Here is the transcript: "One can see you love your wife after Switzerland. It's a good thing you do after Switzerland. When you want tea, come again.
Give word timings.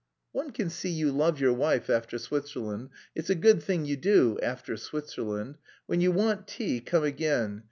"One 0.31 0.49
can 0.49 0.71
see 0.71 0.89
you 0.89 1.11
love 1.11 1.39
your 1.39 1.53
wife 1.53 1.87
after 1.87 2.17
Switzerland. 2.17 2.89
It's 3.13 3.29
a 3.29 3.35
good 3.35 3.61
thing 3.61 3.85
you 3.85 3.97
do 3.97 4.39
after 4.41 4.75
Switzerland. 4.75 5.59
When 5.85 6.01
you 6.01 6.11
want 6.11 6.47
tea, 6.47 6.79
come 6.79 7.03
again. 7.03 7.59